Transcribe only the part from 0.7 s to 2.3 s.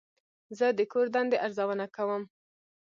د کور دندې ارزونه کوم.